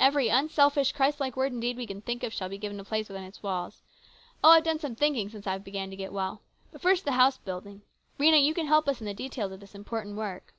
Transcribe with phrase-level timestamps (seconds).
[0.00, 2.84] Every unselfish, Christ like word and deed we can think of shall be given a
[2.84, 3.80] place within its walls.
[4.42, 6.42] Oh, I've done some thinking since I began to get well!
[6.72, 7.82] But first to the house building.
[8.18, 10.52] Rhena, you can help us in the details of this important work."